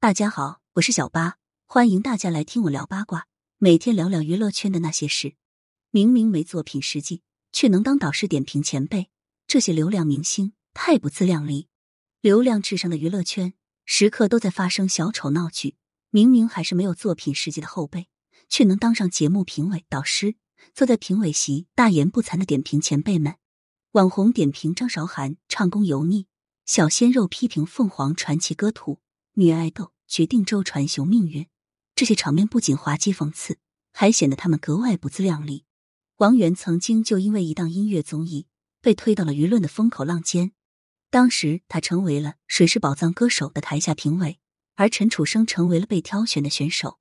[0.00, 3.26] 大家好，我是小八，欢迎大家来听我聊八卦，
[3.58, 5.34] 每天聊聊娱乐圈的那些事。
[5.90, 9.10] 明明没作品实际，却能当导师点评前辈，
[9.48, 11.66] 这些流量明星太不自量力。
[12.20, 15.74] 流量至上的娱乐圈，时刻都在发生小丑闹剧。
[16.10, 18.06] 明明还是没有作品实际的后辈，
[18.48, 20.36] 却能当上节目评委、导师，
[20.72, 23.34] 坐在评委席大言不惭的点评前辈们。
[23.90, 26.28] 网红点评张韶涵唱功油腻，
[26.64, 29.00] 小鲜肉批评凤凰传奇歌土。
[29.38, 31.46] 女爱豆决定周传雄命运，
[31.94, 33.58] 这些场面不仅滑稽讽刺，
[33.92, 35.64] 还显得他们格外不自量力。
[36.16, 38.48] 王源曾经就因为一档音乐综艺
[38.82, 40.50] 被推到了舆论的风口浪尖，
[41.08, 44.40] 当时他成为了《谁是宝藏歌手》的台下评委，
[44.74, 46.98] 而陈楚生成为了被挑选的选手。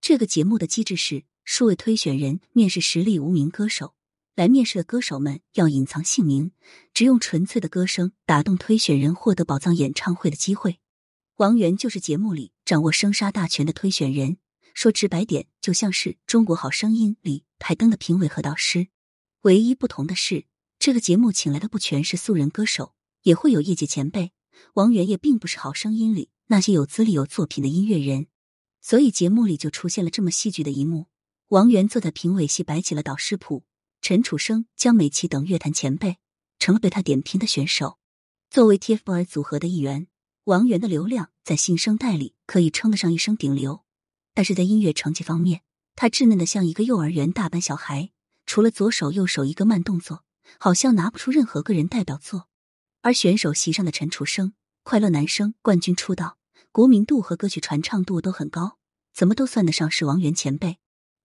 [0.00, 3.96] 这个节目的机制是，数位推选人面试实力无名歌手，
[4.36, 6.52] 来面试的歌手们要隐藏姓名，
[6.94, 10.78] 只用纯粹的歌声打动推选人，获得宝藏演唱会的机会。
[11.36, 14.36] 王源就是节目里掌握生杀大权的推选人，
[14.74, 18.88] 说直白点，就像是《中国好声音》里排灯的评委和导师。
[19.42, 20.44] 唯一不同的是，
[20.78, 24.32] 这个节目请来的不全是素人歌手，也会有业界前辈。
[24.74, 28.26] 王源也并不是《好声音》里那些有资历、有作品的音乐人，
[28.82, 31.06] 所以节目里就出现了这么戏剧的一幕：
[31.48, 33.64] 王源坐在评委席摆起了导师谱，
[34.02, 36.18] 陈楚生、江美琪等乐坛前辈
[36.58, 37.98] 成了被他点评的选手。
[38.50, 40.08] 作为 TFBOYS 组合的一员。
[40.44, 43.84] 王源的流量在新生代里可以称得上一声顶流，
[44.34, 45.62] 但是在音乐成绩方面，
[45.94, 48.10] 他稚嫩的像一个幼儿园大班小孩，
[48.44, 50.24] 除了左手右手一个慢动作，
[50.58, 52.48] 好像拿不出任何个人代表作。
[53.02, 56.38] 而选手席上的陈楚生，快乐男声冠军出道，
[56.72, 58.78] 国民度和歌曲传唱度都很高，
[59.14, 60.78] 怎么都算得上是王源前辈。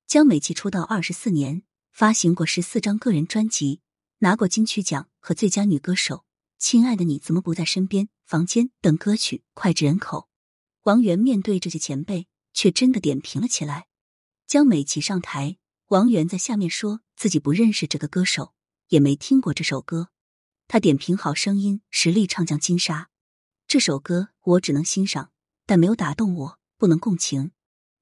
[0.05, 3.81] 江美琪出道二十四年，发行过十四张个人专辑，
[4.19, 6.23] 拿过金曲奖和最佳女歌手。
[6.59, 8.09] 亲爱的，你怎么不在身边？
[8.27, 10.27] 房间等歌曲脍炙人口。
[10.83, 13.87] 王源面对这些前辈，却真的点评了起来。
[14.45, 18.53] 江美琪上台，王源在下面说自己不认识这个歌手，
[18.89, 20.09] 也没听过这首歌。
[20.67, 23.09] 他点评好声音实力唱将金莎
[23.65, 25.31] 这首歌，我只能欣赏，
[25.65, 27.51] 但没有打动我，不能共情。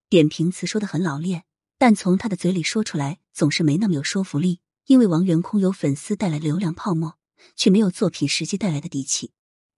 [0.10, 1.46] 点评词说的很老练，
[1.78, 4.62] 但从他的嘴里说出来总是没那么有说服力。
[4.88, 7.20] 因为王源空有粉丝带来流量泡沫。
[7.56, 9.32] 却没有作品实际带来的底气，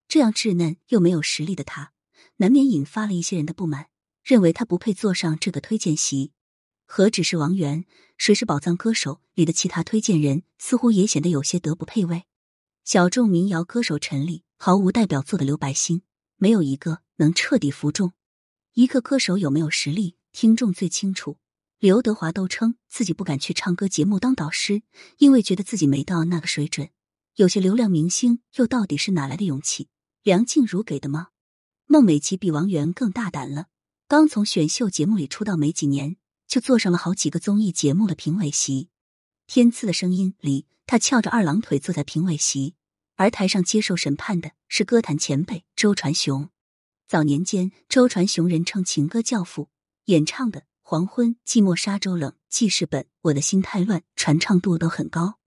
[0.07, 1.91] 这样稚嫩又没有实力的他，
[2.38, 3.88] 难免引发了一些人的不满，
[4.23, 6.31] 认为他不配坐上这个推荐席。
[6.85, 7.85] 何止是王源，
[8.17, 12.23] 谁是宝藏歌手里的其他推荐人，似乎也显得有些德不配位。
[12.85, 16.03] 小众民谣歌手陈粒，毫无代表作的刘白星，
[16.38, 18.13] 没有一个能彻底服众。
[18.75, 21.38] 一个歌手有没有实力，听众最清楚。
[21.79, 24.84] 刘德华都称自己不敢去唱歌节目当导师，
[25.17, 26.90] 因为觉得自己没到那个水准。
[27.35, 29.90] 有些流量明星又到底是哪来的勇气？
[30.27, 31.29] 梁静茹给的吗？
[31.85, 33.67] 孟美岐比王源更大胆了，
[34.09, 36.17] 刚从选秀节目里出道没几年，
[36.49, 38.83] 就坐上了好几个综艺节目的评委席。
[39.47, 42.75] 《天赐的声音》里，她翘着二郎腿坐在评委席，
[43.16, 46.49] 而台上接受审判的是歌坛前辈周传雄。
[47.07, 49.69] 早年间，周传雄人称情歌教父，
[50.07, 55.39] 演唱的《黄昏》《寂寞沙洲冷》《记事本》《我的心太乱》传唱度都很高。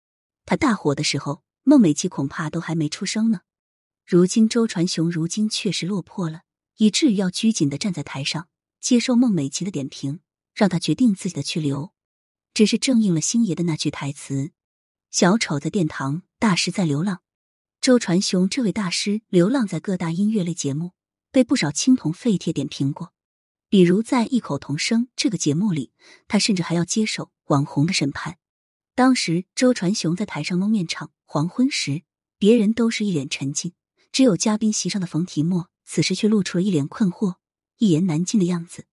[0.46, 1.42] 他大火的时候。
[1.62, 3.42] 孟美岐恐怕都还没出生呢。
[4.10, 6.41] 如今周传雄如今确实落魄了，
[6.78, 8.48] 以至于要拘谨的站在台上
[8.81, 10.19] 接受孟美岐的点评，
[10.53, 11.93] 让他决定自己的去留。
[12.53, 14.50] 只是正应了星爷的那句台词
[15.12, 17.20] ：“小丑在殿堂，大师在流浪。”
[17.81, 20.94] 周传雄这位大师流浪在各大音乐类节目，
[21.31, 23.12] 被不少青铜废铁点评过。
[23.69, 25.93] 比如在《异口同声》这个节目里，
[26.26, 28.38] 他甚至还要接受网红的审判。
[28.97, 31.12] 当时周传雄在台上蒙面唱。
[31.25, 32.03] 黄昏时，
[32.38, 33.72] 别人都是一脸沉静，
[34.12, 37.37] 只有嘉宾席上的冯提莫，此时却露出了一脸困惑、
[37.78, 38.87] 一言难尽的样子。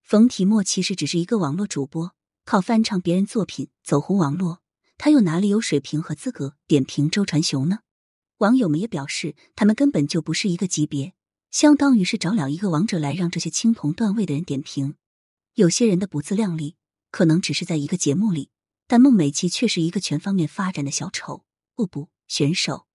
[0.00, 4.60] 冯提莫其实只是一个网络主播，靠翻唱别人作品走红网络，
[4.98, 7.80] 他又哪里有水平和资格点评周传雄呢？
[8.38, 11.14] 网友们也表示，他们根本就不是一个级别，
[11.50, 14.96] 相当于是找了一个王者来让这些青铜段位的人点评。
[15.54, 16.76] 有些人的不自量力，
[17.10, 18.50] 可能只是在一个节目里，
[18.86, 21.44] 但孟美岐却是一个全方面发展的小丑。
[21.76, 22.86] 不不，选手，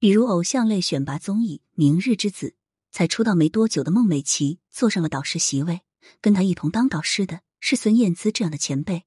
[0.00, 2.48] 比如偶像类选拔综艺《明日之子》，
[2.90, 5.82] 才出道没多久的孟美岐坐上了导师席位，
[6.22, 9.04] 跟他一同当导师的是孙燕姿这样的前辈。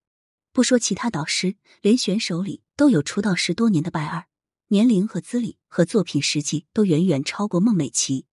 [0.51, 4.28] 不说其他导师，连选手里都有出道十多年的拜二，
[4.68, 8.28] 年龄和资历和作品实际都远远超过孟美岐。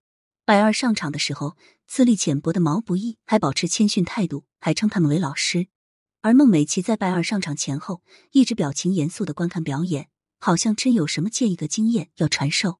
[0.45, 5.65] 拜二上场的时候，资历浅薄的毛不易还保持谦逊态度，还称他们为老师。
[6.21, 8.03] 而孟美岐在拜二上场前后，
[8.33, 10.09] 一直表情严肃的观看表演。
[10.43, 12.79] 好像真有什么建议的经验要传授。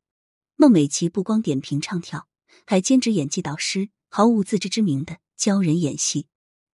[0.56, 2.28] 孟美岐不光点评唱跳，
[2.66, 6.26] 还兼职演技导师，毫无自知之明的教人演戏。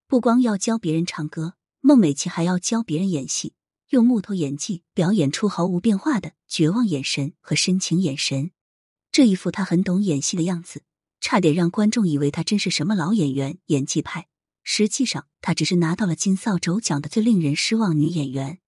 [0.07, 3.53] 不光要教别人唱歌，孟美岐还要教别人演戏，
[3.89, 8.51] 用木头演技表演出毫无变化的绝望眼神和深情眼神。
[9.11, 10.83] 这一副他很懂演戏的样子，
[11.19, 14.27] 差点让观众以为他真是什么老演员、演技派。
[14.63, 18.59] 实际上，他只是拿到了金扫帚奖的最令人失望女演员。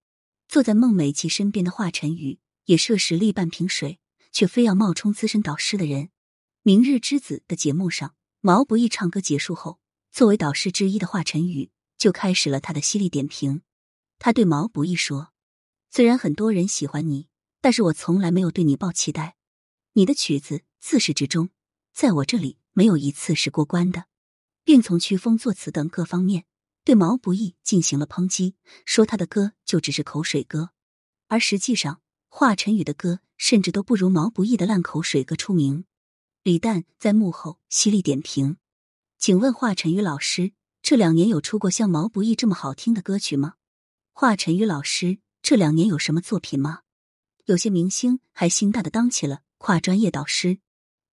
[0.50, 4.00] 坐在孟美岐身边的华晨宇也是实力半瓶水，
[4.32, 6.06] 却非要冒充资深导师的人。
[6.64, 9.80] 《明日之子》的节目上，毛不易唱歌结束后，
[10.12, 11.70] 作为导师之一的华晨宇
[12.00, 13.62] 就开始了他的犀利点评。
[14.18, 15.32] 他对毛不易说
[15.92, 17.28] ：“虽然很多人喜欢你，
[17.62, 19.36] 但是我从来没有对你抱期待。
[19.94, 21.52] 你的曲子自始至终，
[21.94, 24.06] 在我这里没有一次是过关的。”
[24.66, 26.46] 并从曲风、作词等各方面
[26.90, 30.72] 对毛不易进行了抨击，说他的歌就只是口水歌，
[31.28, 35.86] 而实际上华晨宇的歌甚至都不如毛不易的烂口水歌出名。
[36.42, 38.58] 李诞在幕后犀利点评
[39.20, 43.54] ：“请问华晨宇老师，这两年有出过像毛不易这么好听的歌曲吗？
[44.12, 46.80] 华晨宇老师这两年有什么作品吗？
[47.46, 50.58] 有些明星还心大的当起了跨专业导师。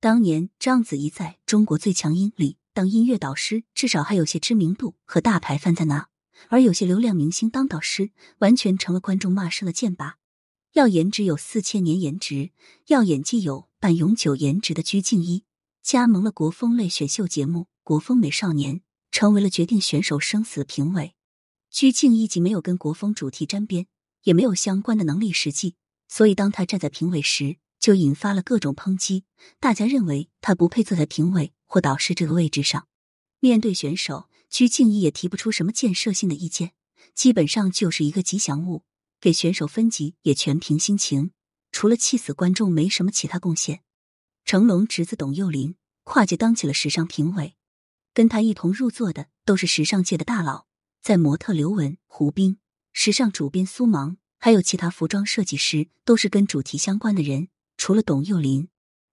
[0.00, 6.08] 当年章子怡在中国最强音里。”当音乐导师，至少还有些知名度和大牌范在那，
[6.50, 10.16] 而有些流量明星当导师，完全成了观众骂声的箭靶。
[10.74, 12.50] 要颜值有四千年颜值，
[12.88, 15.44] 要演技有半永久颜值的鞠婧祎，
[15.82, 18.74] 加盟了国风类选秀节目《国风美少年》，
[19.10, 21.14] 成为了决定选手生死的评委。
[21.70, 23.86] 鞠婧祎既没有跟国风主题沾边，
[24.24, 25.76] 也没有相关的能力实际，
[26.08, 29.24] 所以当他站在评委时，就引发了各种抨击。
[29.60, 31.52] 大家认为他不配坐在评委。
[31.68, 32.86] 或导师这个位置上，
[33.40, 36.74] 面对选手，鞠婧祎也提不出什么建设性的意见，
[37.12, 38.84] 基本上就是一个吉祥物。
[39.20, 41.32] 给选手分级也全凭心情，
[41.72, 43.82] 除了气死观众，没什么其他贡献。
[44.44, 45.74] 成龙侄子董又霖
[46.04, 47.56] 跨界当起了时尚评委，
[48.14, 50.66] 跟他一同入座的都是时尚界的大佬，
[51.02, 52.58] 在模特刘雯、胡兵、
[52.92, 57.48] 时尚主编苏芒，还有其他服装设计师，都是跟主题相关的人。
[57.76, 58.68] 除了董又霖，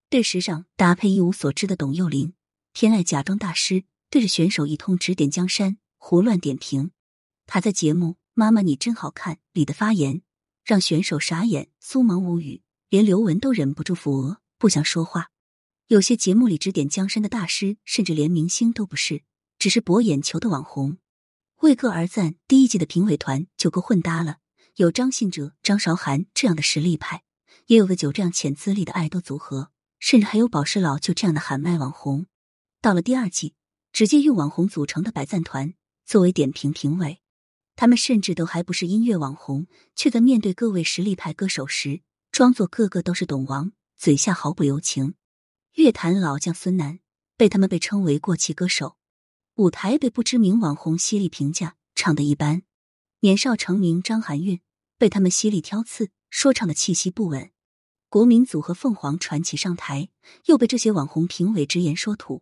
[0.09, 2.33] 对时尚搭配一无所知的董又霖。
[2.71, 6.91] 偏爱假装大师，对着选手一通指点江山，胡乱点评。
[7.45, 10.21] 他在节目《妈妈你真好看》里的发言，
[10.63, 15.29] 让选手傻眼，苏芒无语，连刘雯都忍不住抚额，不想说话。
[15.87, 19.23] 有些节目里指点江山的大师，甚至连明星都不是，
[19.59, 20.97] 只是博眼球的网红。
[21.59, 24.37] 为歌而赞，第一季的评委团就够混搭了，
[24.77, 27.23] 有张信哲、张韶涵这样的实力派，
[27.67, 32.25] 也有个九这样浅资历的爱豆组合，甚至还有宝石老舅这样的喊麦网红。
[32.81, 33.55] 到了第二季，
[33.91, 35.73] 直接用网红组成的百赞团
[36.05, 37.21] 作为点评评委，
[37.75, 42.01] 他们甚至都还不是音乐网红，却在面对各位实力派歌手时，
[42.31, 45.15] 装作个个都是懂王，嘴下毫不留情。
[45.73, 46.99] 乐坛老将孙楠
[47.37, 48.97] 被他们被称为过气歌手，
[49.55, 52.63] 舞台被不知名网红犀利评价唱的一般。
[53.21, 54.59] 年少成名张含韵
[54.97, 57.51] 被他们犀利挑刺，说唱的气息不稳。
[58.09, 60.09] 国民组合凤凰传奇上台，
[60.45, 62.41] 又被这些网红评委直言说土。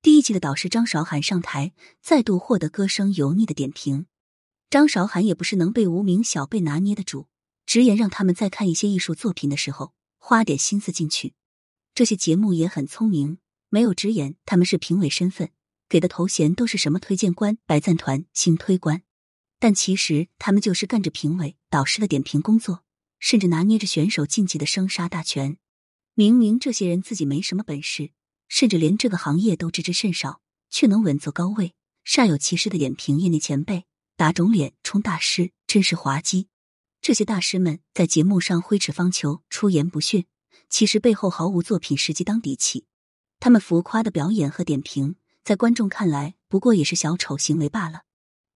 [0.00, 4.06] 第一季的导师张韶涵上台，再度获得歌声油腻的点评。
[4.70, 7.26] 张韶涵也不是能被无名小辈拿捏的主，
[7.66, 11.34] 直言让他们在看一些艺术作品的时候花点心思进去。
[11.92, 13.38] 这些节目也很聪明，
[13.68, 15.50] 没有直言他们是评委身份，
[15.88, 19.02] 给的头衔都是什么推荐官、白赞团、新推官，
[19.58, 22.83] 但其实他们就是干着评委、导师的点评工作，
[23.24, 25.56] 甚至拿捏着选手晋级的生杀大权。
[26.12, 28.10] 明明这些人自己没什么本事。
[28.46, 36.48] 甚至连这个行业都知之甚少，却能稳坐高位，煞有其事的点评业内前辈，打肿脸充大师，真是滑稽。
[37.00, 40.26] 这些大师们在节目上挥斥方遒、出言不逊，
[40.68, 42.84] 其实背后毫无作品实际当底气。
[43.40, 48.02] 他们浮夸的表演和点评，在观众看来不过也是小丑行为罢了。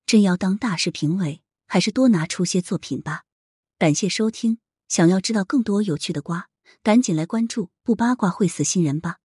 [0.05, 3.25] 真要当大师评委，还是多拿出些作品吧。
[3.79, 4.59] 感谢收听，
[4.89, 6.49] 想要知道更多有趣的瓜，
[6.83, 9.19] 赶紧来关注，不八卦会死新人吧。